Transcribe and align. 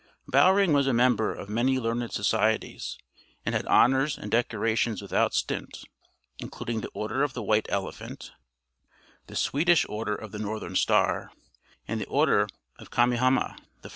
Bowring 0.27 0.73
was 0.73 0.87
a 0.87 0.93
member 0.93 1.31
of 1.31 1.47
many 1.47 1.77
learned 1.79 2.11
societies, 2.11 2.97
and 3.45 3.53
had 3.53 3.67
honors 3.67 4.17
and 4.17 4.31
decorations 4.31 4.99
without 4.99 5.35
stint, 5.35 5.85
including 6.39 6.81
the 6.81 6.87
Order 6.95 7.21
of 7.21 7.33
the 7.33 7.43
White 7.43 7.67
Elephant, 7.69 8.31
the 9.27 9.35
Swedish 9.35 9.85
Order 9.87 10.15
of 10.15 10.31
the 10.31 10.39
Northern 10.39 10.75
Star, 10.75 11.31
and 11.87 12.01
the 12.01 12.07
Order 12.07 12.47
of 12.79 12.89
Kamehameha 12.89 13.57
I. 13.83 13.89